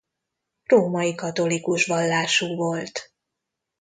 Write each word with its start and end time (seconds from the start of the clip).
Római 0.63 1.15
katolikus 1.15 1.85
vallású 1.85 2.55
volt. 2.55 3.13